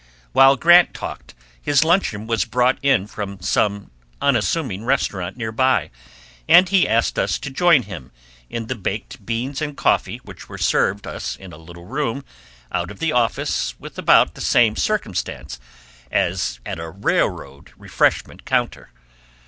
While 0.31 0.55
Grant 0.55 0.95
talked, 0.95 1.35
his 1.61 1.83
luncheon 1.83 2.25
was 2.25 2.43
brought 2.43 2.79
in 2.81 3.05
from 3.05 3.39
some 3.39 3.91
unassuming 4.19 4.83
restaurant 4.83 5.37
near 5.37 5.51
by, 5.51 5.91
and 6.49 6.67
he 6.67 6.87
asked 6.89 7.19
us 7.19 7.37
to 7.37 7.51
join 7.51 7.83
him 7.83 8.11
in 8.49 8.65
the 8.65 8.73
baked 8.73 9.23
beans 9.27 9.61
and 9.61 9.77
coffee 9.77 10.17
which 10.23 10.49
were 10.49 10.57
served 10.57 11.05
us 11.05 11.35
in 11.35 11.53
a 11.53 11.57
little 11.57 11.85
room 11.85 12.25
out 12.71 12.89
of 12.89 12.97
the 12.97 13.11
office 13.11 13.75
with 13.79 13.95
about 13.99 14.33
the 14.33 14.41
same 14.41 14.75
circumstance 14.75 15.59
as 16.09 16.59
at 16.65 16.79
a 16.79 16.89
railroad 16.89 17.71
refreshment 17.77 18.43
counter. 18.43 18.89